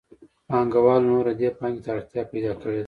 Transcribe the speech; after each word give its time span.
پانګوالو 0.47 1.07
نوره 1.11 1.33
دې 1.39 1.49
پانګې 1.59 1.81
ته 1.85 1.89
اړتیا 1.97 2.21
پیدا 2.31 2.51
کړې 2.61 2.73
ده 2.77 2.79